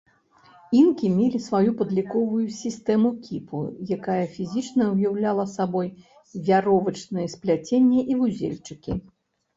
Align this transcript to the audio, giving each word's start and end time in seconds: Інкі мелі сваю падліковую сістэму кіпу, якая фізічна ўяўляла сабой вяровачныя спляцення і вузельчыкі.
Інкі 0.77 1.09
мелі 1.17 1.41
сваю 1.47 1.73
падліковую 1.81 2.45
сістэму 2.61 3.11
кіпу, 3.27 3.61
якая 3.97 4.25
фізічна 4.37 4.87
ўяўляла 4.95 5.45
сабой 5.55 5.93
вяровачныя 6.49 7.27
спляцення 7.35 7.99
і 8.15 8.23
вузельчыкі. 8.23 8.99